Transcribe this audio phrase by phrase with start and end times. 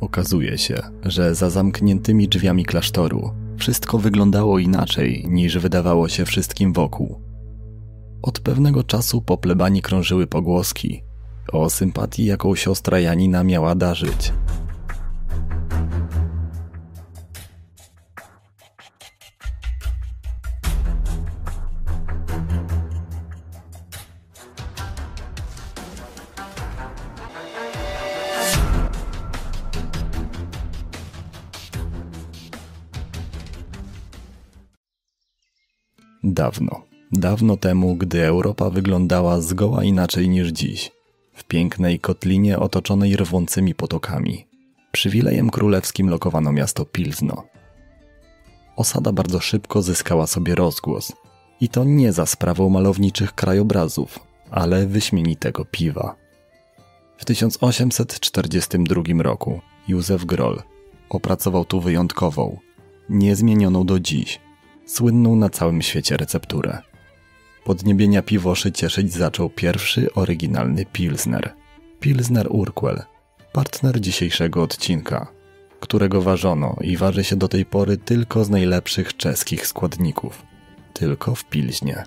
[0.00, 7.20] Okazuje się, że za zamkniętymi drzwiami klasztoru wszystko wyglądało inaczej niż wydawało się wszystkim wokół.
[8.22, 11.02] Od pewnego czasu po plebanii krążyły pogłoski
[11.52, 14.32] o sympatii, jaką siostra Janina miała darzyć.
[36.36, 36.82] Dawno,
[37.12, 40.92] dawno temu, gdy Europa wyglądała zgoła inaczej niż dziś,
[41.34, 44.46] w pięknej kotlinie otoczonej rwącymi potokami,
[44.92, 47.44] przywilejem królewskim lokowano miasto Pilzno.
[48.76, 51.12] Osada bardzo szybko zyskała sobie rozgłos
[51.60, 54.18] i to nie za sprawą malowniczych krajobrazów,
[54.50, 56.16] ale wyśmienitego piwa.
[57.16, 60.62] W 1842 roku Józef Groll
[61.08, 62.58] opracował tu wyjątkową,
[63.08, 64.45] niezmienioną do dziś,
[64.86, 66.78] słynną na całym świecie recepturę.
[67.64, 71.52] Podniebienia piwoszy cieszyć zaczął pierwszy oryginalny Pilsner.
[72.00, 73.02] Pilsner Urquell,
[73.52, 75.26] partner dzisiejszego odcinka,
[75.80, 80.42] którego ważono i waży się do tej pory tylko z najlepszych czeskich składników.
[80.92, 82.04] Tylko w Pilźnie.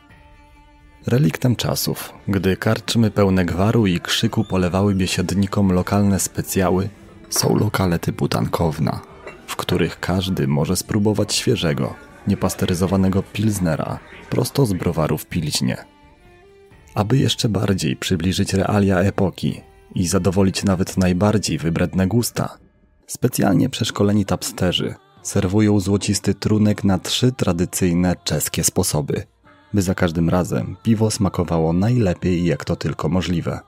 [1.07, 6.89] Reliktem czasów, gdy karczmy pełne gwaru i krzyku polewały biesiadnikom lokalne specjały,
[7.29, 9.01] są lokale typu tankowna,
[9.47, 11.95] w których każdy może spróbować świeżego,
[12.29, 13.99] niepasteryzowanego pilznera
[14.29, 15.77] prosto z browaru w Pilźnie.
[16.95, 19.61] Aby jeszcze bardziej przybliżyć realia epoki
[19.95, 22.57] i zadowolić nawet najbardziej wybredne gusta,
[23.07, 29.23] specjalnie przeszkoleni tapsterzy serwują złocisty trunek na trzy tradycyjne czeskie sposoby,
[29.73, 33.59] by za każdym razem piwo smakowało najlepiej jak to tylko możliwe.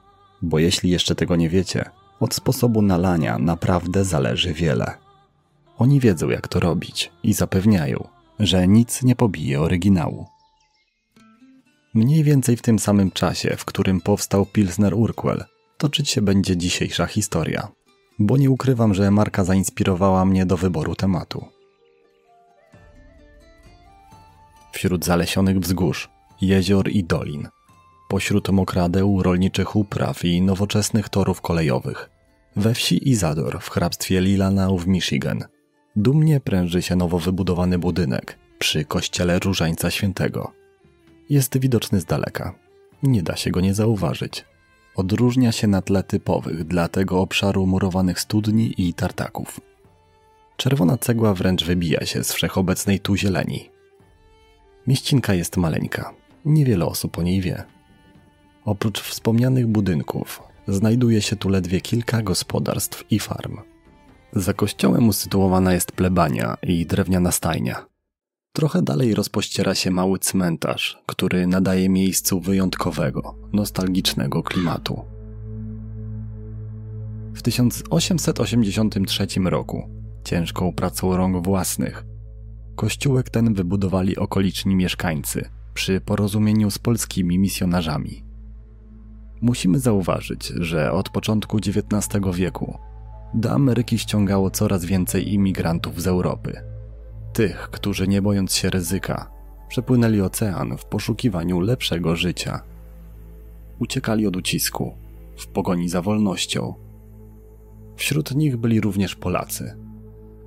[0.42, 1.86] Bo jeśli jeszcze tego nie wiecie,
[2.20, 4.98] od sposobu nalania naprawdę zależy wiele.
[5.78, 8.08] Oni wiedzą jak to robić i zapewniają,
[8.42, 10.26] że nic nie pobije oryginału.
[11.94, 15.44] Mniej więcej w tym samym czasie, w którym powstał Pilsner Urquell,
[15.78, 17.68] toczyć się będzie dzisiejsza historia,
[18.20, 21.46] bo nie ukrywam, że marka zainspirowała mnie do wyboru tematu.
[24.72, 26.10] Wśród zalesionych wzgórz,
[26.42, 27.48] jezior i dolin,
[28.10, 32.10] pośród mokradeł, rolniczych upraw i nowoczesnych torów kolejowych,
[32.56, 35.44] we wsi Izador w hrabstwie Lilanau w Michigan,
[35.96, 40.52] dumnie pręży się nowo wybudowany budynek przy kościele Różańca Świętego.
[41.30, 42.54] Jest widoczny z daleka.
[43.04, 44.46] Nie da się go nie zauważyć.
[44.96, 49.60] Odróżnia się na tle typowych dla tego obszaru murowanych studni i tartaków.
[50.58, 53.70] Czerwona cegła wręcz wybija się z wszechobecnej tu zieleni.
[54.88, 56.14] Mieścinka jest maleńka.
[56.46, 57.64] Niewiele osób o niej wie.
[58.66, 63.58] Oprócz wspomnianych budynków, znajduje się tu ledwie kilka gospodarstw i farm.
[64.34, 67.86] Za kościołem usytuowana jest plebania i drewniana stajnia.
[68.54, 75.06] Trochę dalej rozpościera się mały cmentarz, który nadaje miejscu wyjątkowego, nostalgicznego klimatu.
[77.34, 79.90] W 1883 roku,
[80.24, 82.06] ciężką pracą rąk własnych,
[82.76, 88.24] kościółek ten wybudowali okoliczni mieszkańcy przy porozumieniu z polskimi misjonarzami.
[89.42, 92.91] Musimy zauważyć, że od początku XIX wieku
[93.34, 96.62] do Ameryki ściągało coraz więcej imigrantów z Europy.
[97.34, 99.32] Tych, którzy nie bojąc się ryzyka,
[99.70, 102.64] przepłynęli ocean w poszukiwaniu lepszego życia.
[103.80, 104.94] Uciekali od ucisku,
[105.38, 106.74] w pogoni za wolnością.
[107.96, 109.78] Wśród nich byli również Polacy.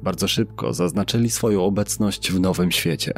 [0.02, 3.12] Bardzo szybko zaznaczyli swoją obecność w nowym świecie.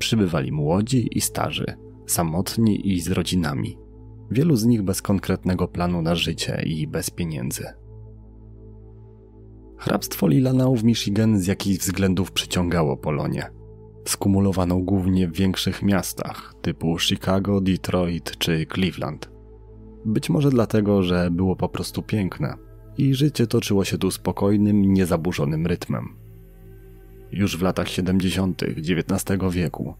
[0.00, 1.64] Przybywali młodzi i starzy,
[2.06, 3.78] samotni i z rodzinami.
[4.30, 7.66] Wielu z nich bez konkretnego planu na życie i bez pieniędzy.
[9.78, 13.50] Hrabstwo Lilanau w Michigan z jakichś względów przyciągało Polonię.
[14.04, 19.30] Skumulowano głównie w większych miastach typu Chicago, Detroit czy Cleveland.
[20.04, 22.54] Być może dlatego, że było po prostu piękne
[22.98, 26.19] i życie toczyło się tu spokojnym, niezaburzonym rytmem.
[27.32, 28.62] Już w latach 70.
[28.62, 29.94] XIX wieku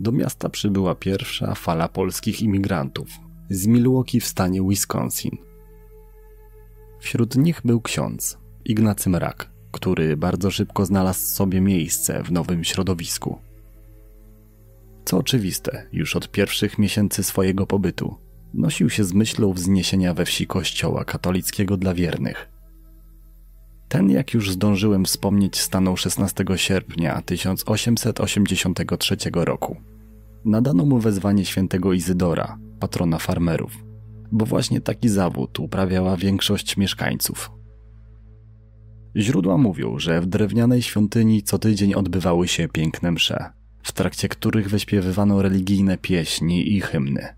[0.00, 3.08] do miasta przybyła pierwsza fala polskich imigrantów
[3.50, 5.36] z Milwaukee w stanie Wisconsin.
[7.00, 13.38] Wśród nich był ksiądz Ignacy Mrak, który bardzo szybko znalazł sobie miejsce w nowym środowisku.
[15.04, 18.16] Co oczywiste, już od pierwszych miesięcy swojego pobytu
[18.54, 22.48] nosił się z myślą wzniesienia we wsi kościoła katolickiego dla wiernych.
[23.90, 29.76] Ten, jak już zdążyłem wspomnieć, stanął 16 sierpnia 1883 roku
[30.44, 33.84] Nadano mu wezwanie świętego Izydora, patrona farmerów,
[34.32, 37.50] bo właśnie taki zawód uprawiała większość mieszkańców.
[39.16, 43.50] Źródła mówią, że w drewnianej świątyni co tydzień odbywały się piękne msze,
[43.82, 47.28] w trakcie których wyśpiewywano religijne pieśni i hymny.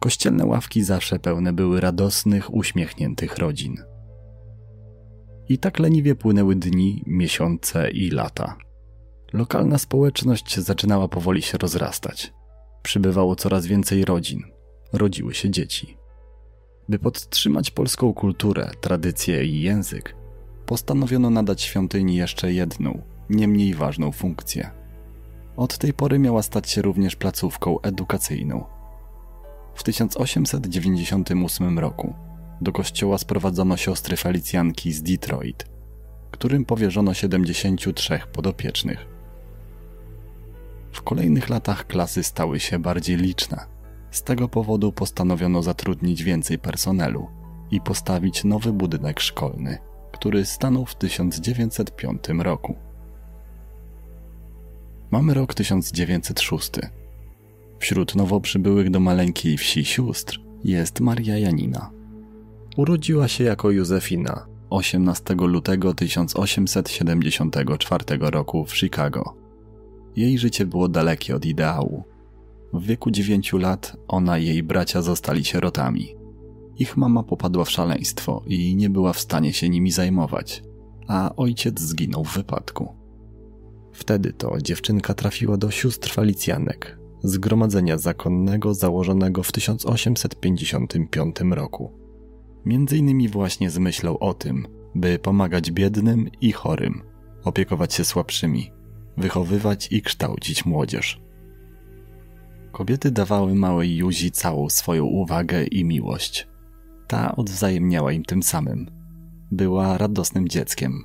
[0.00, 3.76] Kościelne ławki zawsze pełne były radosnych, uśmiechniętych rodzin.
[5.48, 8.56] I tak leniwie płynęły dni, miesiące i lata.
[9.32, 12.32] Lokalna społeczność zaczynała powoli się rozrastać.
[12.82, 14.42] Przybywało coraz więcej rodzin,
[14.92, 15.96] rodziły się dzieci.
[16.88, 20.16] By podtrzymać polską kulturę, tradycję i język,
[20.66, 24.70] postanowiono nadać świątyni jeszcze jedną, nie mniej ważną funkcję.
[25.56, 28.64] Od tej pory miała stać się również placówką edukacyjną.
[29.74, 32.27] W 1898 roku
[32.60, 35.64] do kościoła sprowadzono siostry Felicjanki z Detroit,
[36.30, 39.06] którym powierzono 73 podopiecznych.
[40.92, 43.66] W kolejnych latach klasy stały się bardziej liczne.
[44.10, 47.26] Z tego powodu postanowiono zatrudnić więcej personelu
[47.70, 49.78] i postawić nowy budynek szkolny,
[50.12, 52.76] który stanął w 1905 roku.
[55.10, 56.70] Mamy rok 1906.
[57.78, 61.97] Wśród nowo przybyłych do maleńkiej wsi sióstr jest Maria Janina.
[62.78, 69.34] Urodziła się jako Józefina 18 lutego 1874 roku w Chicago.
[70.16, 72.04] Jej życie było dalekie od ideału.
[72.72, 76.16] W wieku 9 lat ona i jej bracia zostali sierotami.
[76.76, 80.62] Ich mama popadła w szaleństwo i nie była w stanie się nimi zajmować,
[81.08, 82.94] a ojciec zginął w wypadku.
[83.92, 92.07] Wtedy to dziewczynka trafiła do sióstr Felicjanek, zgromadzenia zakonnego założonego w 1855 roku.
[92.66, 97.02] Między innymi właśnie z myślą o tym, by pomagać biednym i chorym,
[97.44, 98.72] opiekować się słabszymi,
[99.16, 101.20] wychowywać i kształcić młodzież.
[102.72, 106.48] Kobiety dawały małej Juzi całą swoją uwagę i miłość.
[107.06, 108.90] Ta odwzajemniała im tym samym.
[109.50, 111.04] Była radosnym dzieckiem.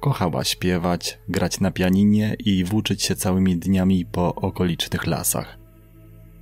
[0.00, 5.58] Kochała śpiewać, grać na pianinie i włóczyć się całymi dniami po okolicznych lasach.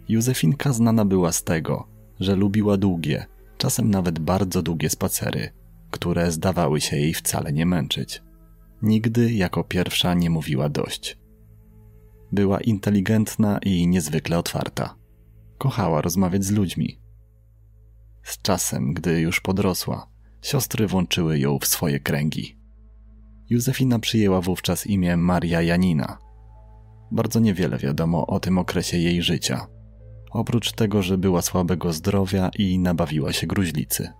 [0.09, 1.89] Józefinka znana była z tego,
[2.21, 3.27] że lubiła długie,
[3.58, 5.52] czasem nawet bardzo długie spacery,
[5.90, 8.22] które zdawały się jej wcale nie męczyć.
[8.82, 11.19] Nigdy jako pierwsza nie mówiła dość.
[12.32, 14.94] Była inteligentna i niezwykle otwarta.
[15.58, 17.00] Kochała rozmawiać z ludźmi.
[18.22, 20.10] Z czasem, gdy już podrosła,
[20.43, 22.58] siostry włączyły ją w swoje kręgi.
[23.50, 26.19] Józefina przyjęła wówczas imię Maria Janina.
[27.10, 29.66] Bardzo niewiele wiadomo o tym okresie jej życia–
[30.31, 34.13] oprócz tego, że była słabego zdrowia i nabawiła się gruźlicy.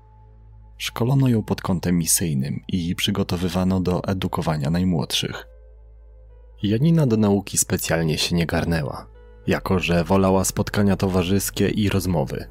[0.79, 5.47] Szkolono ją pod kątem misyjnym i przygotowywano do edukowania najmłodszych.
[6.63, 9.07] Janina do nauki specjalnie się nie garnęła,
[9.47, 12.47] jako że wolała spotkania towarzyskie i rozmowy.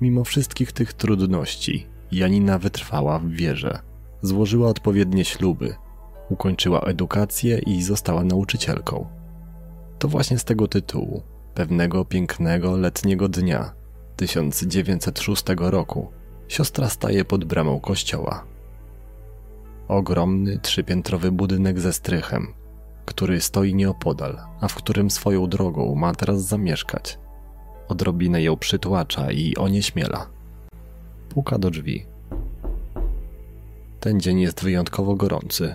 [0.00, 3.78] Mimo wszystkich tych trudności, Janina wytrwała w wierze,
[4.22, 5.74] złożyła odpowiednie śluby,
[6.30, 9.06] ukończyła edukację i została nauczycielką.
[9.98, 11.22] To właśnie z tego tytułu
[11.58, 13.72] Pewnego pięknego letniego dnia
[14.16, 16.08] 1906 roku
[16.48, 18.44] siostra staje pod bramą kościoła.
[19.88, 22.54] Ogromny, trzypiętrowy budynek ze strychem,
[23.06, 27.18] który stoi nieopodal, a w którym swoją drogą ma teraz zamieszkać.
[27.88, 30.26] Odrobinę ją przytłacza i onieśmiela.
[31.28, 32.06] Puka do drzwi.
[34.00, 35.74] Ten dzień jest wyjątkowo gorący,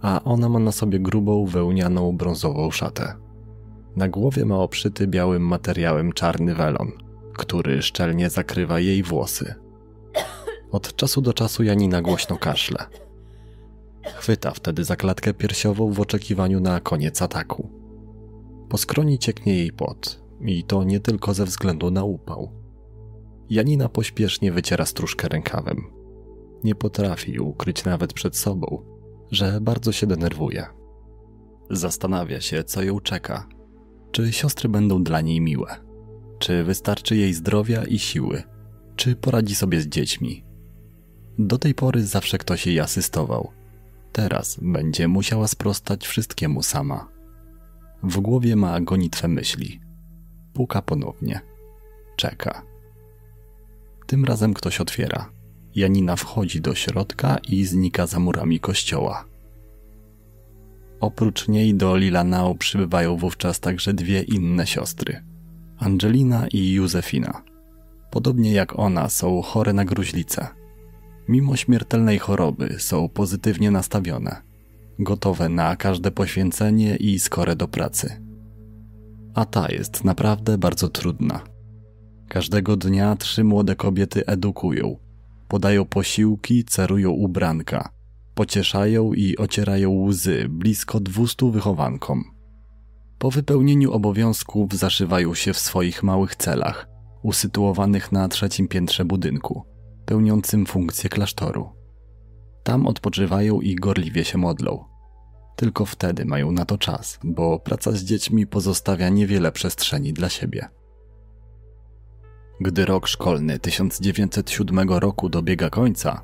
[0.00, 3.23] a ona ma na sobie grubą, wełnianą, brązową szatę.
[3.96, 6.92] Na głowie ma obszyty białym materiałem czarny welon,
[7.34, 9.54] który szczelnie zakrywa jej włosy.
[10.70, 12.86] Od czasu do czasu Janina głośno kaszle.
[14.04, 17.70] Chwyta wtedy za klatkę piersiową w oczekiwaniu na koniec ataku.
[18.68, 22.52] Po skroni cieknie jej pot i to nie tylko ze względu na upał.
[23.50, 25.82] Janina pośpiesznie wyciera stróżkę rękawem.
[26.64, 28.82] Nie potrafi ukryć nawet przed sobą,
[29.30, 30.66] że bardzo się denerwuje.
[31.70, 33.48] Zastanawia się, co ją czeka,
[34.14, 35.76] czy siostry będą dla niej miłe?
[36.38, 38.42] Czy wystarczy jej zdrowia i siły?
[38.96, 40.44] Czy poradzi sobie z dziećmi?
[41.38, 43.50] Do tej pory zawsze ktoś jej asystował.
[44.12, 47.08] Teraz będzie musiała sprostać wszystkiemu sama.
[48.02, 49.80] W głowie ma gonitwę myśli.
[50.52, 51.40] Puka ponownie.
[52.16, 52.62] Czeka.
[54.06, 55.30] Tym razem ktoś otwiera.
[55.74, 59.24] Janina wchodzi do środka i znika za murami kościoła.
[61.00, 65.22] Oprócz niej do Lilanao przybywają wówczas także dwie inne siostry
[65.78, 67.42] Angelina i Józefina.
[68.10, 70.48] Podobnie jak ona, są chore na gruźlicę.
[71.28, 74.42] Mimo śmiertelnej choroby są pozytywnie nastawione,
[74.98, 78.20] gotowe na każde poświęcenie i skore do pracy.
[79.34, 81.44] a ta jest naprawdę bardzo trudna.
[82.28, 84.96] Każdego dnia trzy młode kobiety edukują,
[85.48, 87.88] podają posiłki, cerują ubranka,
[88.34, 92.24] pocieszają i ocierają łzy blisko 200 wychowankom.
[93.18, 96.88] Po wypełnieniu obowiązków zaszywają się w swoich małych celach,
[97.22, 99.62] usytuowanych na trzecim piętrze budynku,
[100.06, 101.68] pełniącym funkcję klasztoru.
[102.62, 104.84] Tam odpoczywają i gorliwie się modlą.
[105.56, 110.68] Tylko wtedy mają na to czas, bo praca z dziećmi pozostawia niewiele przestrzeni dla siebie.
[112.60, 116.22] Gdy rok szkolny 1907 roku dobiega końca,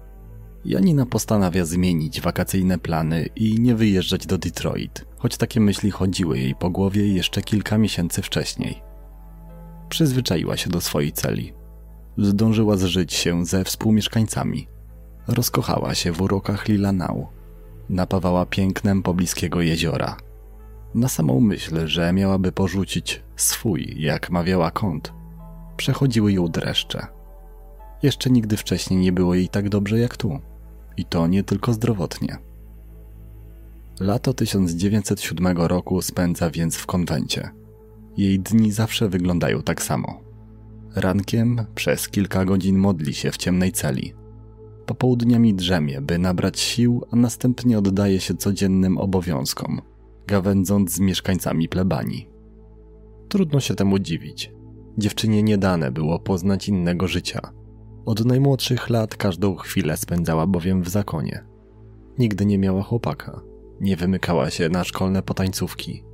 [0.65, 6.55] Janina postanawia zmienić wakacyjne plany i nie wyjeżdżać do Detroit, choć takie myśli chodziły jej
[6.55, 8.83] po głowie jeszcze kilka miesięcy wcześniej.
[9.89, 11.53] Przyzwyczaiła się do swojej celi.
[12.19, 14.69] Zdążyła zżyć się ze współmieszkańcami.
[15.29, 17.27] Rozkochała się w urokach Lilanau.
[17.89, 20.17] Napawała pięknem pobliskiego jeziora.
[20.95, 25.13] Na samą myśl, że miałaby porzucić swój, jak mawiała kąt,
[25.77, 27.07] przechodziły ją dreszcze.
[28.03, 30.41] Jeszcze nigdy wcześniej nie było jej tak dobrze jak tu.
[31.01, 32.39] I to nie tylko zdrowotnie.
[34.01, 37.51] Lato 1907 roku spędza więc w konwencie.
[38.17, 40.21] Jej dni zawsze wyglądają tak samo.
[40.95, 44.15] Rankiem przez kilka godzin modli się w ciemnej celi.
[44.87, 49.81] Popołudniami drzemie, by nabrać sił, a następnie oddaje się codziennym obowiązkom,
[50.27, 52.29] gawędząc z mieszkańcami plebanii.
[53.29, 54.53] Trudno się temu dziwić.
[54.99, 57.60] Dziewczynie nie dane było poznać innego życia.
[58.11, 61.45] Od najmłodszych lat każdą chwilę spędzała bowiem w zakonie.
[62.19, 63.41] Nigdy nie miała chłopaka,
[63.81, 66.05] nie wymykała się na szkolne potańcówki,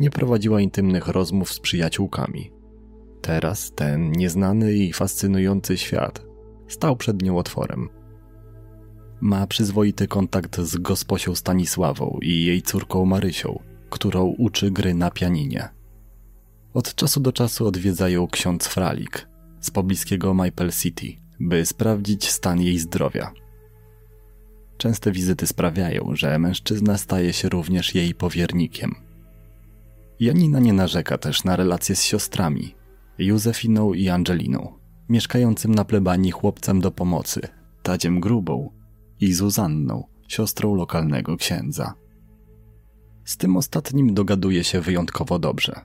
[0.00, 2.52] nie prowadziła intymnych rozmów z przyjaciółkami.
[3.20, 6.24] Teraz ten nieznany i fascynujący świat
[6.68, 7.88] stał przed nią otworem.
[9.20, 13.58] Ma przyzwoity kontakt z gosposią Stanisławą i jej córką Marysią,
[13.90, 15.68] którą uczy gry na pianinie.
[16.74, 19.28] Od czasu do czasu odwiedzają ksiądz Fralik
[19.60, 23.32] z pobliskiego Maple City, by sprawdzić stan jej zdrowia.
[24.76, 28.94] Częste wizyty sprawiają, że mężczyzna staje się również jej powiernikiem.
[30.20, 32.74] Janina nie narzeka też na relacje z siostrami,
[33.18, 37.40] Józefiną i Angeliną, mieszkającym na plebanii chłopcem do pomocy,
[37.82, 38.70] Tadziem Grubą
[39.20, 41.94] i Zuzanną, siostrą lokalnego księdza.
[43.24, 45.80] Z tym ostatnim dogaduje się wyjątkowo dobrze.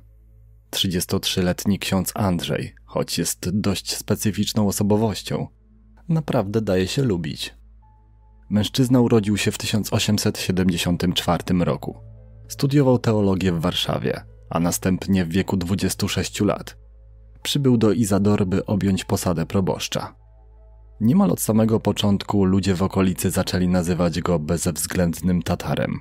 [0.71, 5.47] 33-letni ksiądz Andrzej, choć jest dość specyficzną osobowością,
[6.09, 7.55] naprawdę daje się lubić.
[8.49, 11.97] Mężczyzna urodził się w 1874 roku.
[12.47, 16.87] Studiował teologię w Warszawie, a następnie w wieku 26 lat
[17.47, 20.15] przybył do Izador, by objąć posadę proboszcza.
[21.01, 25.99] Niemal od samego początku ludzie w okolicy zaczęli nazywać go bezwzględnym Tatarem.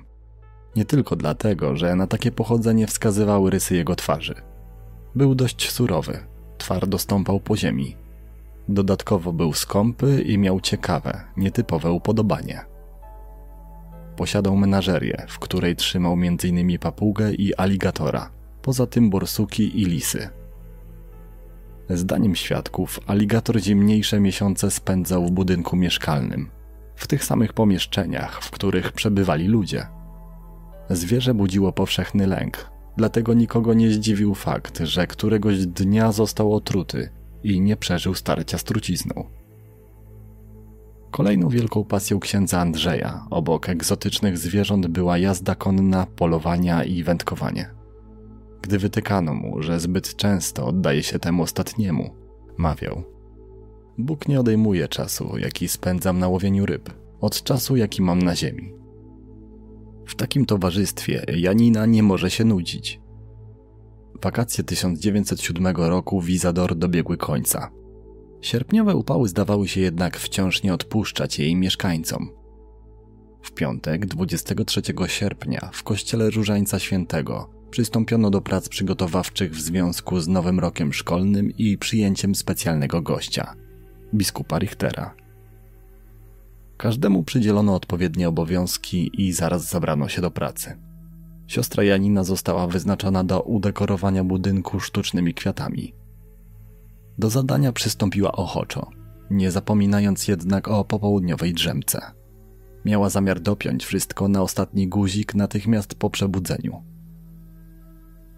[0.75, 4.35] Nie tylko dlatego, że na takie pochodzenie wskazywały rysy jego twarzy.
[5.15, 6.19] Był dość surowy,
[6.57, 7.95] twardo stąpał po ziemi.
[8.69, 12.65] Dodatkowo był skąpy i miał ciekawe, nietypowe upodobanie.
[14.15, 16.79] Posiadał menażerię, w której trzymał m.in.
[16.79, 18.29] papugę i aligatora,
[18.61, 20.29] poza tym borsuki i lisy.
[21.89, 26.49] Zdaniem świadków, aligator zimniejsze miesiące spędzał w budynku mieszkalnym,
[26.95, 29.87] w tych samych pomieszczeniach, w których przebywali ludzie.
[30.89, 37.09] Zwierzę budziło powszechny lęk, dlatego nikogo nie zdziwił fakt, że któregoś dnia został otruty
[37.43, 39.25] i nie przeżył starcia z trucizną.
[41.11, 47.69] Kolejną wielką pasją księdza Andrzeja, obok egzotycznych zwierząt, była jazda konna, polowania i wędkowanie.
[48.61, 52.09] Gdy wytykano mu, że zbyt często oddaje się temu ostatniemu,
[52.57, 53.03] mawiał:
[53.97, 56.89] Bóg nie odejmuje czasu, jaki spędzam na łowieniu ryb,
[57.21, 58.73] od czasu, jaki mam na ziemi.
[60.07, 63.01] W takim towarzystwie Janina nie może się nudzić.
[64.23, 67.71] Wakacje 1907 roku w Izador dobiegły końca.
[68.41, 72.29] Sierpniowe upały zdawały się jednak wciąż nie odpuszczać jej mieszkańcom.
[73.41, 80.27] W piątek, 23 sierpnia, w kościele Różańca Świętego przystąpiono do prac przygotowawczych w związku z
[80.27, 83.55] nowym rokiem szkolnym i przyjęciem specjalnego gościa
[84.13, 85.26] biskupa Richtera.
[86.77, 90.77] Każdemu przydzielono odpowiednie obowiązki i zaraz zabrano się do pracy.
[91.47, 95.93] Siostra Janina została wyznaczona do udekorowania budynku sztucznymi kwiatami.
[97.17, 98.89] Do zadania przystąpiła ochoczo,
[99.29, 102.01] nie zapominając jednak o popołudniowej drzemce.
[102.85, 106.83] Miała zamiar dopiąć wszystko na ostatni guzik natychmiast po przebudzeniu.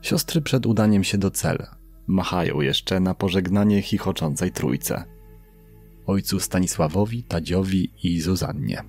[0.01, 1.63] Siostry przed udaniem się do celu
[2.07, 5.03] machają jeszcze na pożegnanie chichoczącej trójce.
[6.09, 8.83] Ojcu Stanisławowi, Tadziowi i Zuzannie.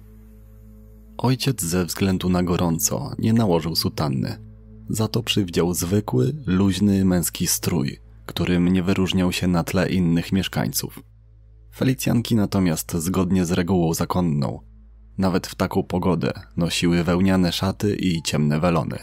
[1.19, 4.39] Ojciec ze względu na gorąco nie nałożył sutanny.
[4.89, 11.03] Za to przywdział zwykły, luźny męski strój, którym nie wyróżniał się na tle innych mieszkańców.
[11.77, 14.61] Felicjanki natomiast zgodnie z regułą zakonną,
[15.19, 18.99] nawet w taką pogodę nosiły wełniane szaty i ciemne welony.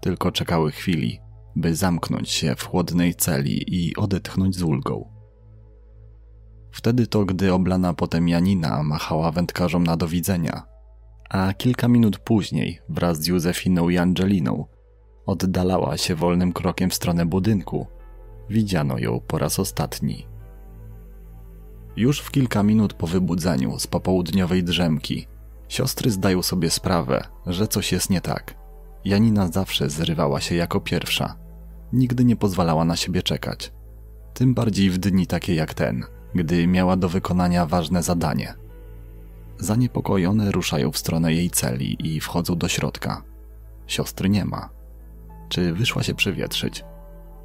[0.00, 1.20] Tylko czekały chwili,
[1.56, 5.13] by zamknąć się w chłodnej celi i odetchnąć z ulgą.
[6.74, 10.62] Wtedy to, gdy oblana potem Janina machała wędkarzom na do widzenia,
[11.30, 14.66] a kilka minut później wraz z Józefiną i Angeliną
[15.26, 17.86] oddalała się wolnym krokiem w stronę budynku,
[18.50, 20.26] widziano ją po raz ostatni.
[21.96, 25.26] Już w kilka minut po wybudzeniu z popołudniowej drzemki
[25.68, 28.54] siostry zdają sobie sprawę, że coś jest nie tak.
[29.04, 31.36] Janina zawsze zrywała się jako pierwsza.
[31.92, 33.72] Nigdy nie pozwalała na siebie czekać.
[34.34, 38.54] Tym bardziej w dni takie jak ten, gdy miała do wykonania ważne zadanie.
[39.58, 43.22] Zaniepokojone ruszają w stronę jej celi i wchodzą do środka.
[43.86, 44.70] Siostry nie ma.
[45.48, 46.84] Czy wyszła się przewietrzyć?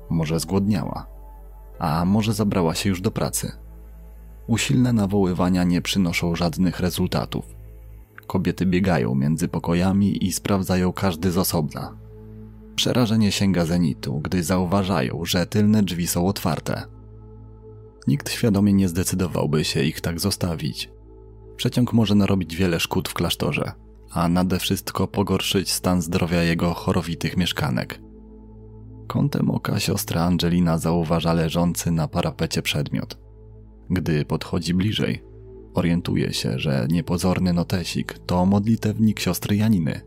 [0.09, 1.05] Może zgłodniała?
[1.79, 3.51] A może zabrała się już do pracy?
[4.47, 7.45] Usilne nawoływania nie przynoszą żadnych rezultatów.
[8.27, 11.93] Kobiety biegają między pokojami i sprawdzają każdy z osobna.
[12.75, 16.83] Przerażenie sięga zenitu, gdy zauważają, że tylne drzwi są otwarte.
[18.09, 20.91] Nikt świadomie nie zdecydowałby się ich tak zostawić.
[21.55, 23.71] Przeciąg może narobić wiele szkód w klasztorze,
[24.11, 28.01] a nade wszystko pogorszyć stan zdrowia jego chorowitych mieszkanek.
[29.07, 33.17] Kątem oka siostra Angelina zauważa leżący na parapecie przedmiot.
[33.89, 35.23] Gdy podchodzi bliżej,
[35.73, 40.01] orientuje się, że niepozorny notesik to modlitewnik siostry Janiny.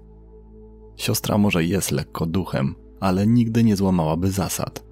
[0.97, 4.92] Siostra może jest lekko duchem, ale nigdy nie złamałaby zasad.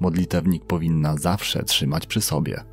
[0.00, 2.64] Modlitewnik powinna zawsze trzymać przy sobie.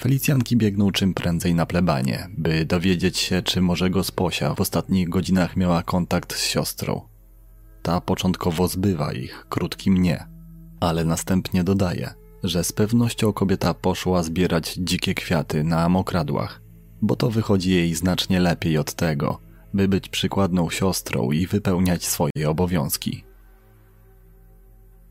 [0.00, 5.56] Felicjanki biegną czym prędzej na plebanie, by dowiedzieć się, czy może gosposia w ostatnich godzinach
[5.56, 7.00] miała kontakt z siostrą.
[7.82, 10.26] Ta początkowo zbywa ich krótkim nie,
[10.80, 16.62] ale następnie dodaje, że z pewnością kobieta poszła zbierać dzikie kwiaty na mokradłach,
[17.02, 19.40] bo to wychodzi jej znacznie lepiej od tego,
[19.74, 23.27] by być przykładną siostrą i wypełniać swoje obowiązki.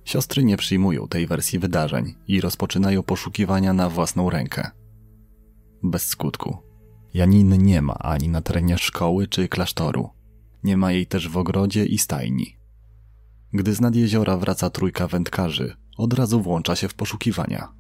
[0.08, 4.72] Siostry nie przyjmują tej wersji wydarzeń i rozpoczynają poszukiwania na własną rękę.
[5.84, 6.58] Bez skutku.
[7.14, 10.10] Janiny nie ma ani na terenie szkoły czy klasztoru.
[10.64, 12.58] Nie ma jej też w ogrodzie i stajni.
[13.54, 17.74] Gdy z nad jeziora wraca trójka wędkarzy, od razu włącza się w poszukiwania.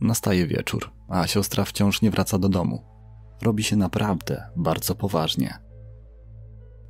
[0.00, 2.84] Nastaje wieczór, a siostra wciąż nie wraca do domu.
[3.42, 5.58] Robi się naprawdę bardzo poważnie.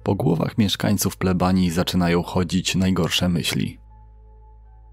[0.02, 3.83] Po głowach mieszkańców plebanii zaczynają chodzić najgorsze myśli.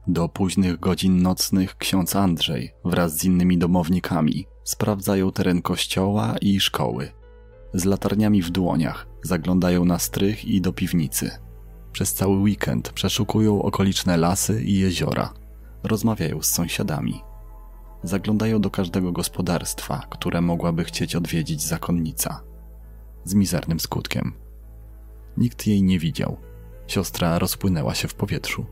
[0.08, 7.12] Do późnych godzin nocnych ksiądz Andrzej wraz z innymi domownikami sprawdzają teren kościoła i szkoły.
[7.74, 11.32] Z latarniami w dłoniach zaglądają na strych i do piwnicy.
[11.92, 15.34] Przez cały weekend przeszukują okoliczne lasy i jeziora.
[15.84, 17.22] Rozmawiają z sąsiadami.
[18.04, 22.44] Zaglądają do każdego gospodarstwa, które mogłaby chcieć odwiedzić zakonnica.
[23.24, 24.34] Z mizernym skutkiem.
[25.38, 26.38] Nikt jej nie widział.
[26.88, 28.66] Siostra rozpłynęła się w powietrzu.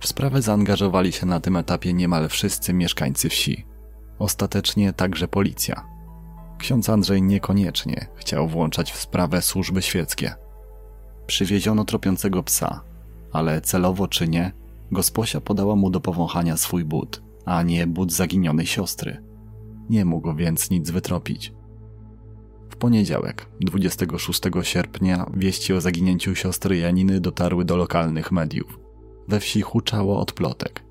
[0.00, 3.64] W sprawę zaangażowali się na tym etapie niemal wszyscy mieszkańcy wsi.
[4.18, 5.86] Ostatecznie także policja.
[6.58, 10.34] Ksiądz Andrzej niekoniecznie chciał włączać w sprawę służby świeckie–
[11.26, 12.80] Przywieziono tropiącego psa,
[13.32, 14.52] ale celowo czy nie,
[14.92, 19.22] gosposia podała mu do powąchania swój but, a nie but zaginionej siostry.
[19.90, 21.52] Nie mógł więc nic wytropić.
[22.70, 28.78] W poniedziałek, 26 sierpnia, wieści o zaginięciu siostry Janiny dotarły do lokalnych mediów.
[29.28, 30.84] We wsi huczało od plotek.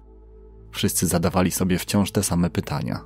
[0.72, 3.06] Wszyscy zadawali sobie wciąż te same pytania.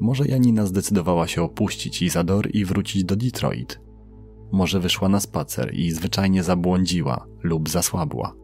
[0.00, 3.80] Może Janina zdecydowała się opuścić Izador i wrócić do Detroit?
[4.52, 8.34] Może wyszła na spacer i zwyczajnie zabłądziła lub zasłabła.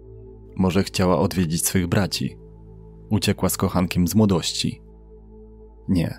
[0.57, 2.37] Może chciała odwiedzić swych braci.
[3.11, 4.83] Uciekła z kochankiem z młodości.
[5.89, 6.19] Nie.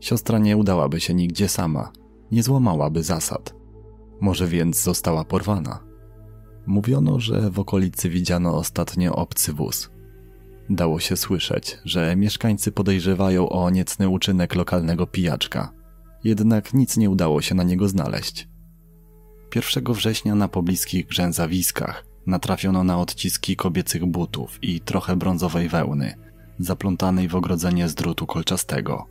[0.00, 1.92] Siostra nie udałaby się nigdzie sama.
[2.30, 3.54] Nie złamałaby zasad.
[4.20, 5.85] Może więc została porwana.
[6.66, 9.90] Mówiono, że w okolicy widziano ostatnio obcy wóz.
[10.70, 15.72] Dało się słyszeć, że mieszkańcy podejrzewają o niecny uczynek lokalnego pijaczka.
[16.24, 18.48] Jednak nic nie udało się na niego znaleźć.
[19.54, 26.14] 1 września na pobliskich grzęzawiskach natrafiono na odciski kobiecych butów i trochę brązowej wełny,
[26.58, 29.06] zaplątanej w ogrodzenie z drutu kolczastego.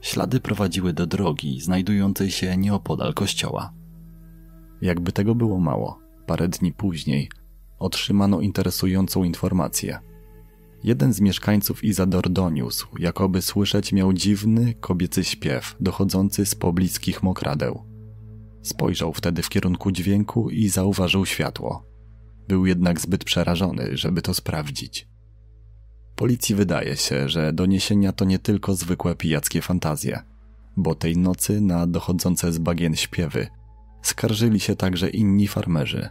[0.00, 3.72] Ślady prowadziły do drogi znajdującej się nieopodal kościoła.
[4.80, 5.98] Jakby tego było mało,
[6.28, 7.28] parę dni później
[7.78, 9.98] otrzymano interesującą informację.
[10.84, 17.82] Jeden z mieszkańców Izador doniósł, jakoby słyszeć miał dziwny kobiecy śpiew dochodzący z pobliskich mokradeł.
[18.62, 21.84] Spojrzał wtedy w kierunku dźwięku i zauważył światło.
[22.48, 25.08] Był jednak zbyt przerażony, żeby to sprawdzić.
[26.16, 30.22] Policji wydaje się, że doniesienia to nie tylko zwykłe pijackie fantazje,
[30.76, 33.46] bo tej nocy na dochodzące z bagien śpiewy
[34.02, 36.08] skarżyli się także inni farmerzy.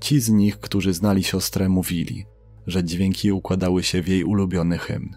[0.00, 2.26] Ci z nich, którzy znali siostrę, mówili,
[2.66, 5.16] że dźwięki układały się w jej ulubiony hymn.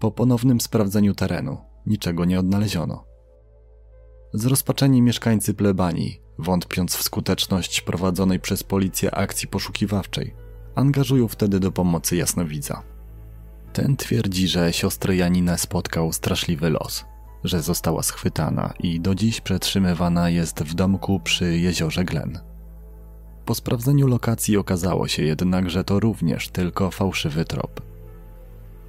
[0.00, 3.04] Po ponownym sprawdzeniu terenu niczego nie odnaleziono.
[4.32, 10.34] Zrozpaczeni mieszkańcy plebanii, wątpiąc w skuteczność prowadzonej przez policję akcji poszukiwawczej,
[10.74, 12.82] angażują wtedy do pomocy jasnowidza.
[13.72, 17.04] Ten twierdzi, że siostrę Janinę spotkał straszliwy los,
[17.46, 22.38] że została schwytana i do dziś przetrzymywana jest w domku przy jeziorze Glen.
[23.44, 27.80] Po sprawdzeniu lokacji okazało się jednak, że to również tylko fałszywy trop.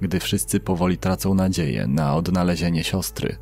[0.00, 3.38] Gdy wszyscy powoli tracą nadzieję na odnalezienie siostry,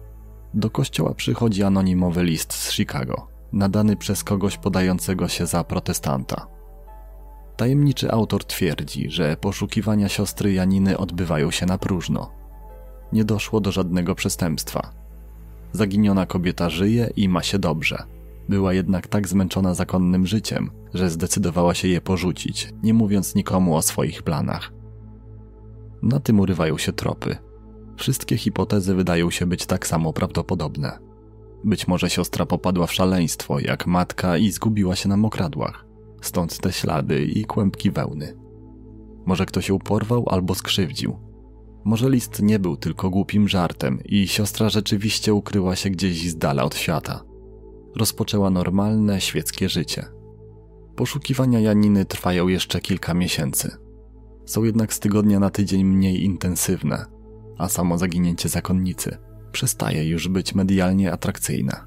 [0.55, 6.47] do kościoła przychodzi anonimowy list z Chicago, nadany przez kogoś podającego się za protestanta.
[7.57, 12.31] Tajemniczy autor twierdzi, że poszukiwania siostry Janiny odbywają się na próżno.
[13.13, 14.93] Nie doszło do żadnego przestępstwa.
[15.73, 18.03] Zaginiona kobieta żyje i ma się dobrze.
[18.49, 23.83] Była jednak tak zmęczona zakonnym życiem, że zdecydowała się je porzucić, nie mówiąc nikomu o
[23.83, 24.73] swoich planach.
[26.03, 27.37] Na tym urywają się tropy.
[27.97, 30.99] Wszystkie hipotezy wydają się być tak samo prawdopodobne.
[31.65, 35.87] Być może siostra popadła w szaleństwo, jak matka i zgubiła się na mokradłach.
[36.21, 38.37] Stąd te ślady i kłębki wełny.
[39.27, 41.26] Może ktoś ją porwał albo skrzywdził.
[41.87, 46.65] Może list nie był tylko głupim żartem i siostra rzeczywiście ukryła się gdzieś z dala
[46.65, 47.25] od świata.
[47.97, 50.07] Rozpoczęła normalne, świeckie życie.
[50.97, 53.77] Poszukiwania Janiny trwają jeszcze kilka miesięcy.
[54.45, 57.07] Są jednak z tygodnia na tydzień mniej intensywne,
[57.59, 59.19] a samo zaginięcie zakonnicy
[59.53, 61.85] przestaje już być medialnie atrakcyjne.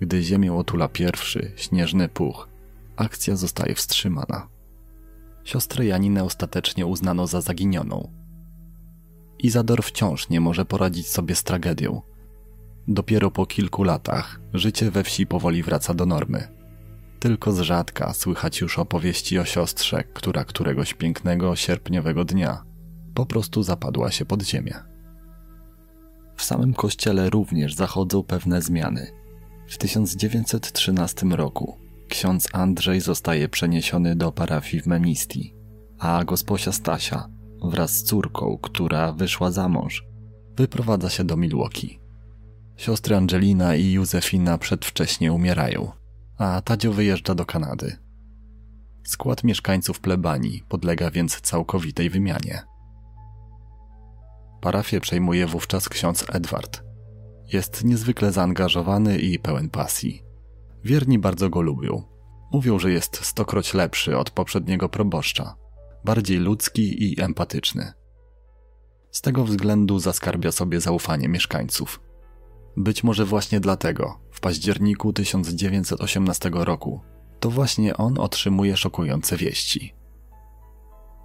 [0.00, 2.48] Gdy ziemię otula pierwszy, śnieżny puch,
[2.96, 4.48] akcja zostaje wstrzymana.
[5.44, 8.17] Siostrę Janinę ostatecznie uznano za zaginioną.
[9.38, 12.02] Izador wciąż nie może poradzić sobie z tragedią.
[12.88, 16.48] Dopiero po kilku latach życie we wsi powoli wraca do normy.
[17.20, 22.62] Tylko z rzadka słychać już opowieści o siostrze, która któregoś pięknego sierpniowego dnia
[23.14, 24.74] po prostu zapadła się pod ziemię.
[26.36, 29.12] W samym kościele również zachodzą pewne zmiany.
[29.68, 35.54] W 1913 roku ksiądz Andrzej zostaje przeniesiony do parafii w Memisti,
[35.98, 37.28] a gosposia Stasia
[37.64, 40.04] wraz z córką, która wyszła za mąż,
[40.56, 42.00] wyprowadza się do Milwaukee.
[42.76, 45.92] Siostry Angelina i Józefina przedwcześnie umierają,
[46.38, 47.96] a Tadzio wyjeżdża do Kanady.
[49.04, 52.62] Skład mieszkańców plebanii podlega więc całkowitej wymianie.
[54.60, 56.82] Parafię przejmuje wówczas ksiądz Edward.
[57.52, 60.22] Jest niezwykle zaangażowany i pełen pasji.
[60.84, 62.02] Wierni bardzo go lubią.
[62.52, 65.56] Mówią, że jest stokroć lepszy od poprzedniego proboszcza,
[66.04, 67.92] bardziej ludzki i empatyczny.
[69.10, 72.00] Z tego względu zaskarbia sobie zaufanie mieszkańców.
[72.76, 77.00] Być może właśnie dlatego w październiku 1918 roku
[77.40, 79.94] to właśnie on otrzymuje szokujące wieści.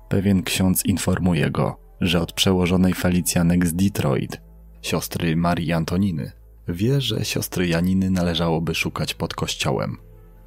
[0.09, 4.41] Pewien ksiądz informuje go, że od przełożonej Felicjanek z Detroit,
[4.81, 6.31] siostry Marii Antoniny,
[6.67, 9.97] wie, że siostry Janiny należałoby szukać pod kościołem.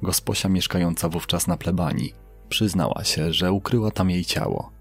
[0.01, 4.71] Gosposia mieszkająca wówczas na plebanii przyznała się, że ukryła tam jej ciało.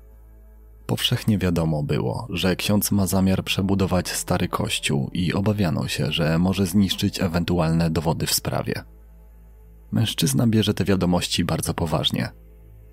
[0.86, 6.66] Powszechnie wiadomo było, że ksiądz ma zamiar przebudować stary kościół i obawiano się, że może
[6.66, 8.84] zniszczyć ewentualne dowody w sprawie.
[9.92, 12.28] Mężczyzna bierze te wiadomości bardzo poważnie.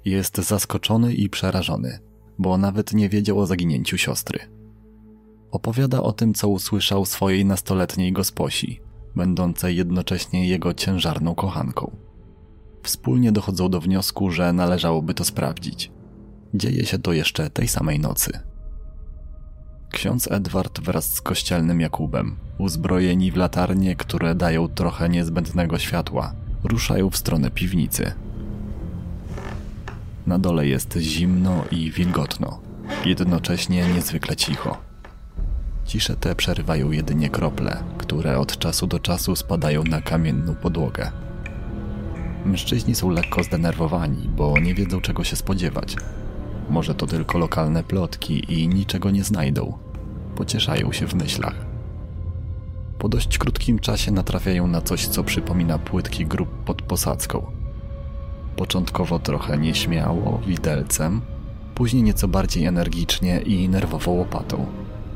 [0.05, 1.99] Jest zaskoczony i przerażony,
[2.39, 4.39] bo nawet nie wiedział o zaginięciu siostry.
[5.51, 8.81] Opowiada o tym, co usłyszał swojej nastoletniej gosposi,
[9.15, 11.95] będącej jednocześnie jego ciężarną kochanką.
[12.83, 15.91] Wspólnie dochodzą do wniosku, że należałoby to sprawdzić.
[16.53, 18.39] Dzieje się to jeszcze tej samej nocy.
[19.91, 27.09] Ksiądz Edward wraz z kościelnym Jakubem, uzbrojeni w latarnie, które dają trochę niezbędnego światła, ruszają
[27.09, 28.11] w stronę piwnicy.
[30.27, 32.59] Na dole jest zimno i wilgotno,
[33.05, 34.77] jednocześnie niezwykle cicho.
[35.85, 41.11] Ciszę te przerywają jedynie krople, które od czasu do czasu spadają na kamienną podłogę.
[42.45, 45.95] Mężczyźni są lekko zdenerwowani, bo nie wiedzą czego się spodziewać.
[46.69, 49.77] Może to tylko lokalne plotki i niczego nie znajdą.
[50.35, 51.65] Pocieszają się w myślach.
[52.99, 57.45] Po dość krótkim czasie natrafiają na coś, co przypomina płytki grób pod posadzką.
[58.55, 61.21] Początkowo trochę nieśmiało, widelcem,
[61.75, 64.65] później nieco bardziej energicznie i nerwowo łopatą,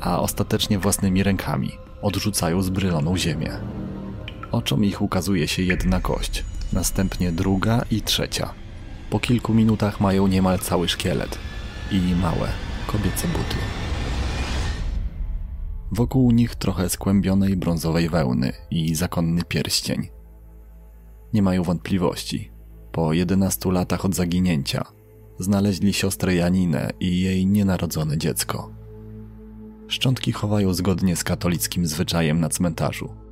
[0.01, 3.51] a ostatecznie własnymi rękami odrzucają zbryloną ziemię.
[4.51, 8.53] Oczom ich ukazuje się jedna kość, następnie druga i trzecia.
[9.10, 11.38] Po kilku minutach mają niemal cały szkielet
[11.91, 12.47] i małe,
[12.88, 13.56] kobiece buty.
[15.91, 20.08] Wokół nich trochę skłębionej brązowej wełny i zakonny pierścień.
[21.34, 22.51] Nie mają wątpliwości.
[22.91, 24.86] Po 11 latach od zaginięcia
[25.39, 28.71] znaleźli siostrę Janinę i jej nienarodzone dziecko.
[29.88, 33.26] Szczątki chowają zgodnie z katolickim zwyczajem na cmentarzu.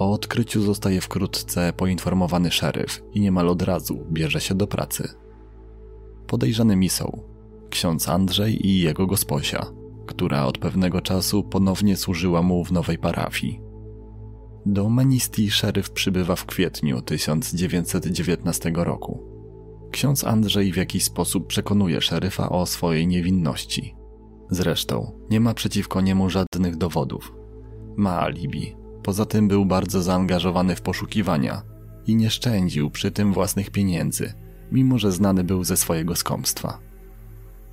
[0.00, 5.08] O odkryciu zostaje wkrótce poinformowany szeryf i niemal od razu bierze się do pracy.
[6.26, 7.22] Podejrzanymi są
[7.70, 9.66] ksiądz Andrzej i jego gosposia,
[10.06, 13.60] która od pewnego czasu ponownie służyła mu w nowej parafii.
[14.66, 19.22] Do Menisti szeryf przybywa w kwietniu 1919 roku.
[19.90, 23.94] Ksiądz Andrzej w jakiś sposób przekonuje szeryfa o swojej niewinności.
[24.50, 27.34] Zresztą nie ma przeciwko niemu żadnych dowodów.
[27.96, 28.79] Ma alibi.
[29.02, 31.62] Poza tym był bardzo zaangażowany w poszukiwania
[32.06, 34.32] i nie szczędził przy tym własnych pieniędzy,
[34.72, 36.78] mimo że znany był ze swojego skąpstwa.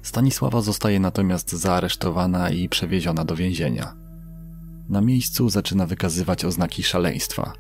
[0.02, 3.96] Stanisława zostaje natomiast zaaresztowana i przewieziona do więzienia.
[4.90, 7.54] Na miejscu zaczyna wykazywać oznaki szaleństwa.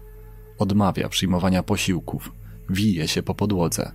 [0.60, 2.32] Odmawia przyjmowania posiłków,
[2.70, 3.92] wije się po podłodze.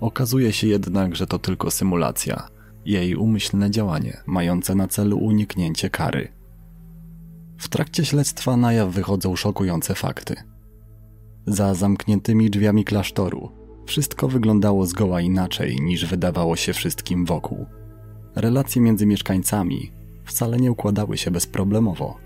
[0.00, 2.48] Okazuje się jednak, że to tylko symulacja,
[2.84, 6.39] jej umyślne działanie, mające na celu uniknięcie kary.
[7.60, 10.36] W trakcie śledztwa na jaw wychodzą szokujące fakty.
[11.46, 13.50] Za zamkniętymi drzwiami klasztoru
[13.86, 17.66] wszystko wyglądało zgoła inaczej niż wydawało się wszystkim wokół.
[18.36, 19.92] Relacje między mieszkańcami
[20.24, 22.16] wcale nie układały się bezproblemowo.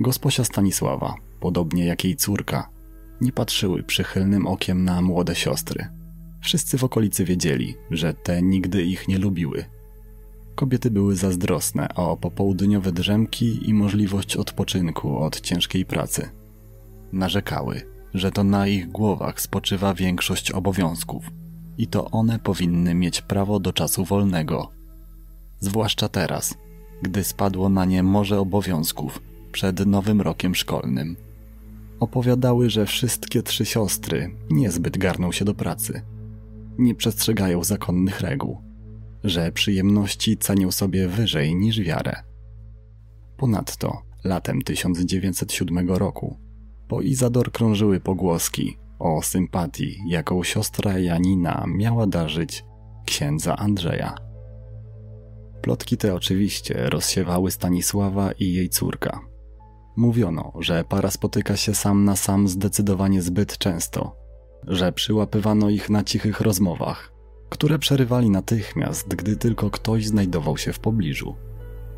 [0.00, 2.68] Gosposia Stanisława, podobnie jak jej córka,
[3.20, 5.88] nie patrzyły przychylnym okiem na młode siostry.
[6.40, 9.64] Wszyscy w okolicy wiedzieli, że te nigdy ich nie lubiły.
[10.56, 16.28] Kobiety były zazdrosne o popołudniowe drzemki i możliwość odpoczynku od ciężkiej pracy.
[17.12, 17.82] Narzekały,
[18.14, 21.30] że to na ich głowach spoczywa większość obowiązków
[21.78, 24.70] i to one powinny mieć prawo do czasu wolnego.
[25.60, 26.54] Zwłaszcza teraz,
[27.02, 31.16] gdy spadło na nie morze obowiązków przed nowym rokiem szkolnym.
[32.00, 36.02] Opowiadały, że wszystkie trzy siostry niezbyt garną się do pracy.
[36.78, 38.65] Nie przestrzegają zakonnych reguł,
[39.28, 42.22] że przyjemności cenią sobie wyżej niż wiarę.
[43.36, 46.36] Ponadto latem 1907 roku
[46.88, 52.64] po Izador krążyły pogłoski o sympatii, jaką siostra Janina miała darzyć
[53.06, 54.14] księdza Andrzeja.
[55.62, 59.20] Plotki te oczywiście rozsiewały Stanisława i jej córka.
[59.96, 64.16] Mówiono, że para spotyka się sam na sam zdecydowanie zbyt często,
[64.66, 67.12] że przyłapywano ich na cichych rozmowach,
[67.48, 71.34] które przerywali natychmiast, gdy tylko ktoś znajdował się w pobliżu.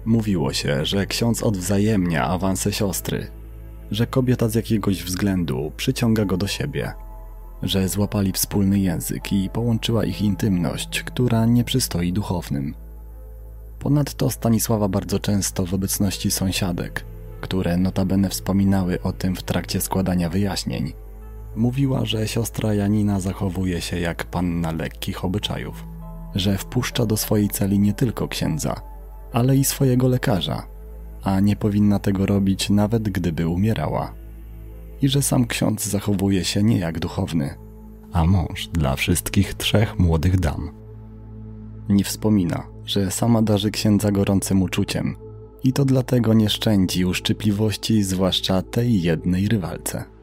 [0.04, 3.30] Mówiło się, że ksiądz odwzajemnia awanse siostry,
[3.90, 6.92] że kobieta z jakiegoś względu przyciąga go do siebie,
[7.62, 12.74] że złapali wspólny język i połączyła ich intymność, która nie przystoi duchownym.
[13.78, 17.04] Ponadto Stanisława bardzo często w obecności sąsiadek,
[17.40, 20.92] które notabene wspominały o tym w trakcie składania wyjaśnień,
[21.56, 25.84] mówiła, że siostra Janina zachowuje się jak panna lekkich obyczajów,
[26.34, 28.80] że wpuszcza do swojej celi nie tylko księdza,
[29.32, 30.66] ale i swojego lekarza,
[31.22, 34.14] a nie powinna tego robić nawet gdyby umierała.
[35.02, 37.54] I że sam ksiądz zachowuje się nie jak duchowny,
[38.12, 40.70] a mąż dla wszystkich trzech młodych dam.
[41.88, 45.16] Nie wspomina, że sama darzy księdza gorącym uczuciem
[45.64, 50.17] i to dlatego nie szczędzi uszczypliwości, zwłaszcza tej jednej rywalce.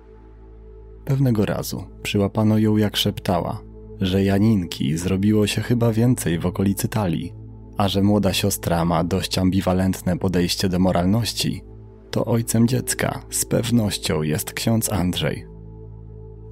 [1.05, 3.61] Pewnego razu przyłapano ją jak szeptała,
[4.01, 7.33] że Janinki zrobiło się chyba więcej w okolicy talii,
[7.77, 11.63] a że młoda siostra ma dość ambiwalentne podejście do moralności,
[12.11, 15.45] to ojcem dziecka z pewnością jest ksiądz Andrzej.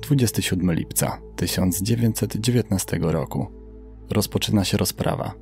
[0.01, 3.47] 27 lipca 1919 roku
[4.09, 5.33] rozpoczyna się rozprawa.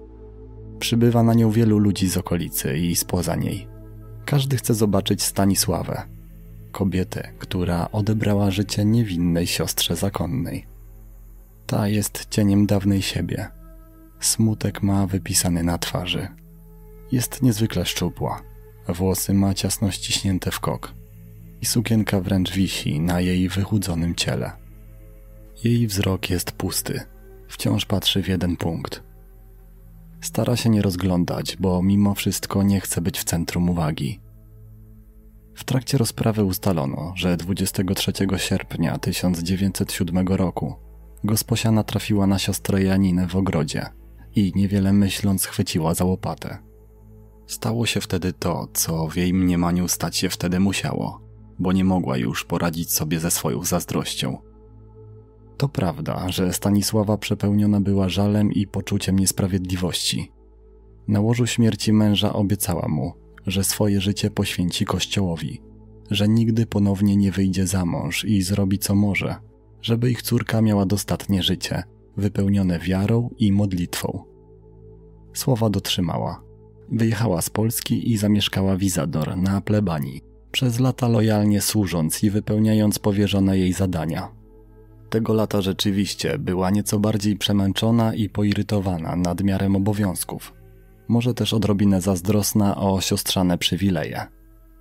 [0.79, 3.67] Przybywa na nią wielu ludzi z okolicy i spoza niej.
[4.25, 6.01] Każdy chce zobaczyć Stanisławę,
[6.71, 10.65] kobietę, która odebrała życie niewinnej siostrze zakonnej.
[11.67, 13.47] Ta jest cieniem dawnej siebie.
[14.19, 16.27] Smutek ma wypisany na twarzy.
[17.11, 18.41] Jest niezwykle szczupła.
[18.87, 20.93] Włosy ma ciasno ściśnięte w kok
[21.61, 24.51] i sukienka wręcz wisi na jej wychudzonym ciele.
[25.63, 27.01] Jej wzrok jest pusty,
[27.47, 29.03] wciąż patrzy w jeden punkt.
[30.21, 34.19] Stara się nie rozglądać, bo mimo wszystko nie chce być w centrum uwagi.
[35.61, 40.75] W trakcie rozprawy ustalono, że 23 sierpnia 1907 roku
[41.23, 43.85] gosposia natrafiła na siostrę Janinę w ogrodzie
[44.35, 46.57] i niewiele myśląc chwyciła za łopatę.
[47.47, 51.21] Stało się wtedy to, co w jej mniemaniu stać się wtedy musiało,
[51.59, 54.37] bo nie mogła już poradzić sobie ze swoją zazdrością.
[55.57, 60.31] To prawda, że Stanisława przepełniona była żalem i poczuciem niesprawiedliwości.
[61.07, 65.61] Na łożu śmierci męża obiecała mu, że swoje życie poświęci Kościołowi,
[66.11, 69.35] że nigdy ponownie nie wyjdzie za mąż i zrobi co może,
[69.81, 71.83] żeby ich córka miała dostatnie życie,
[72.17, 74.23] wypełnione wiarą i modlitwą.
[75.33, 76.43] Słowa dotrzymała.
[76.91, 82.99] Wyjechała z Polski i zamieszkała w Izador na plebanii, przez lata lojalnie służąc i wypełniając
[82.99, 84.31] powierzone jej zadania.
[85.09, 90.60] Tego lata rzeczywiście była nieco bardziej przemęczona i poirytowana nadmiarem obowiązków.
[91.11, 94.27] Może też odrobinę zazdrosna o siostrzane przywileje,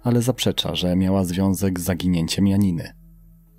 [0.03, 2.95] ale zaprzecza, że miała związek z zaginięciem Janiny.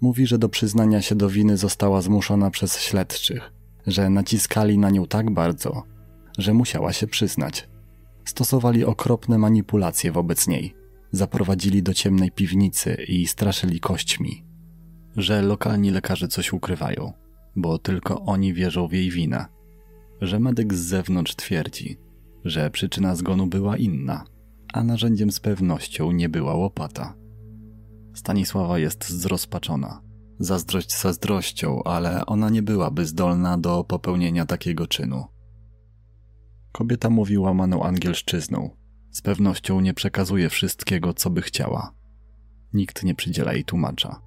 [0.01, 3.53] Mówi, że do przyznania się do winy została zmuszona przez śledczych,
[3.87, 5.83] że naciskali na nią tak bardzo,
[6.37, 7.69] że musiała się przyznać.
[8.25, 10.75] Stosowali okropne manipulacje wobec niej.
[11.11, 14.45] Zaprowadzili do ciemnej piwnicy i straszyli kośćmi.
[15.17, 17.13] Że lokalni lekarze coś ukrywają,
[17.55, 19.45] bo tylko oni wierzą w jej winę.
[20.21, 22.10] Że medyk z zewnątrz twierdzi,
[22.45, 24.23] że przyczyna zgonu była inna,
[24.73, 27.15] a narzędziem z pewnością nie była łopata.
[28.13, 30.01] Stanisława jest zrozpaczona.
[30.39, 35.25] Zazdrość zazdrością, ale ona nie byłaby zdolna do popełnienia takiego czynu.
[36.71, 38.69] Kobieta mówi łamaną angielszczyzną.
[39.11, 41.93] Z pewnością nie przekazuje wszystkiego, co by chciała.
[42.73, 44.21] Nikt nie przydziela jej tłumacza.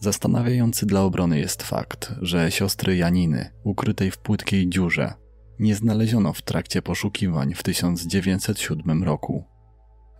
[0.00, 5.14] Zastanawiający dla obrony jest fakt, że siostry Janiny, ukrytej w płytkiej dziurze,
[5.58, 9.44] nie znaleziono w trakcie poszukiwań w 1907 roku.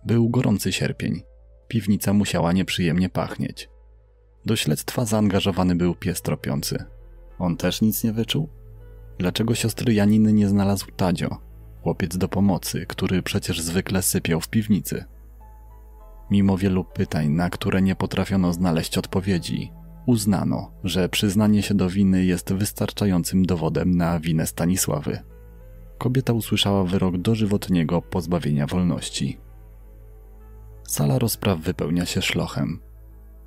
[0.05, 1.21] Był gorący sierpień.
[1.67, 3.69] Piwnica musiała nieprzyjemnie pachnieć.
[4.45, 6.85] Do śledztwa zaangażowany był pies tropiący.
[7.39, 8.49] On też nic nie wyczuł?
[9.17, 11.37] Dlaczego siostry Janiny nie znalazł Tadzio,
[11.83, 15.05] chłopiec do pomocy, który przecież zwykle sypiał w piwnicy?
[16.31, 19.71] Mimo wielu pytań, na które nie potrafiono znaleźć odpowiedzi,
[20.05, 25.19] uznano, że przyznanie się do winy jest wystarczającym dowodem na winę Stanisławy.
[25.97, 29.39] Kobieta usłyszała wyrok dożywotniego pozbawienia wolności.
[30.87, 32.79] Sala rozpraw wypełnia się szlochem.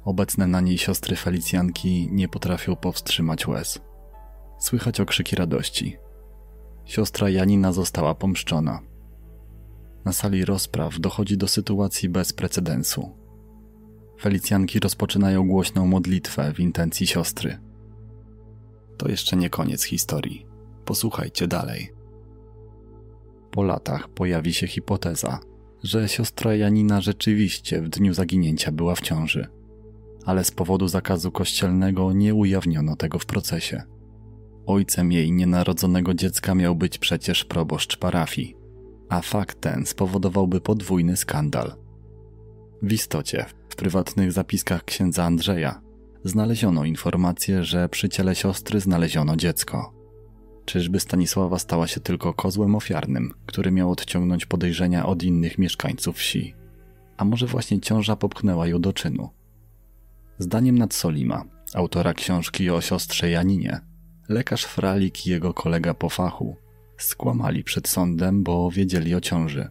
[0.05, 3.81] Obecne na niej siostry Felicjanki nie potrafią powstrzymać łez.
[4.59, 5.97] Słychać okrzyki radości.
[6.85, 8.81] Siostra Janina została pomszczona.
[10.05, 13.28] Na sali rozpraw dochodzi do sytuacji bez precedensu.
[14.21, 17.59] Felicjanki rozpoczynają głośną modlitwę w intencji siostry.
[18.97, 20.47] To jeszcze nie koniec historii.
[20.85, 21.93] Posłuchajcie dalej.
[23.51, 25.41] Po latach pojawi się hipoteza,
[25.83, 29.47] że siostra Janina rzeczywiście w dniu zaginięcia była w ciąży,
[30.25, 33.83] ale z powodu zakazu kościelnego nie ujawniono tego w procesie.
[34.67, 38.57] Ojcem jej nienarodzonego dziecka miał być przecież proboszcz parafii,
[39.09, 41.88] a fakt ten spowodowałby podwójny skandal.
[42.83, 45.81] W istocie, w prywatnych zapiskach księdza Andrzeja
[46.25, 49.95] znaleziono informację, że przy ciele siostry znaleziono dziecko.
[50.65, 56.55] Czyżby Stanisława stała się tylko kozłem ofiarnym, który miał odciągnąć podejrzenia od innych mieszkańców wsi?
[57.17, 59.29] A może właśnie ciąża popchnęła ją do czynu?
[60.39, 63.81] Zdaniem Nadsolima, autora książki o siostrze Janinie,
[64.29, 66.57] lekarz Fralik i jego kolega po fachu
[66.99, 69.69] skłamali przed sądem, bo wiedzieli o ciąży.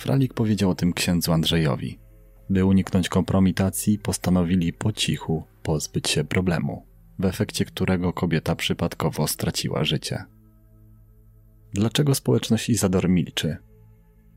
[0.00, 1.98] Fralik powiedział o tym księdzu Andrzejowi.
[2.50, 6.86] By uniknąć kompromitacji, postanowili po cichu pozbyć się problemu,
[7.18, 10.24] w efekcie którego kobieta przypadkowo straciła życie.
[11.72, 13.56] Dlaczego społeczność Izador milczy?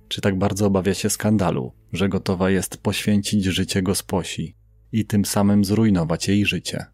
[0.07, 4.55] Czy tak bardzo obawia się skandalu, że gotowa jest poświęcić życie gosposi
[4.91, 6.85] i tym samym zrujnować jej życie?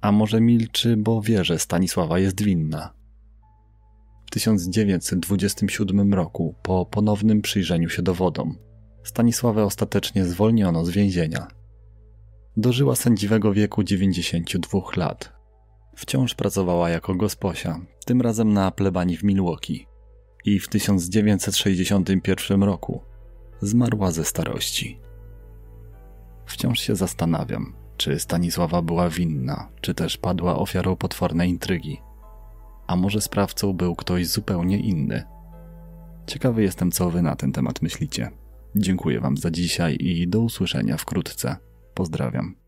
[0.00, 2.95] A może milczy, bo wie, że Stanisława jest winna?
[4.26, 8.58] W 1927 roku, po ponownym przyjrzeniu się dowodom,
[9.06, 11.48] Stanisławę ostatecznie zwolniono z więzienia.
[12.56, 15.32] Dożyła sędziwego wieku 92 lat.
[15.96, 19.86] Wciąż pracowała jako gosposia, tym razem na plebanii w Milwaukee.
[20.44, 23.00] I w 1961 roku
[23.60, 25.00] zmarła ze starości.
[26.46, 32.00] Wciąż się zastanawiam, czy Stanisława była winna, czy też padła ofiarą potwornej intrygi.
[32.86, 35.24] A może sprawcą był ktoś zupełnie inny?
[36.26, 38.30] Ciekawy jestem, co wy na ten temat myślicie.
[38.76, 41.56] Dziękuję wam za dzisiaj i do usłyszenia wkrótce.
[41.94, 42.65] Pozdrawiam.